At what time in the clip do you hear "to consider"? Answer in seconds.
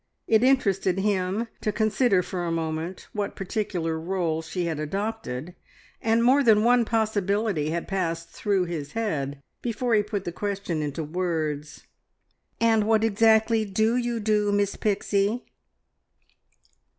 1.61-2.23